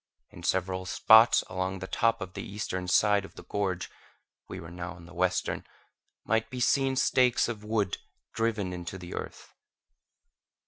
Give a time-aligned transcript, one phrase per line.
[0.31, 3.87] In several spots along the top of the eastern side of the gorge
[4.49, 5.63] (we were now on the western)
[6.25, 7.99] might be seen stakes of wood
[8.33, 9.53] driven into the earth.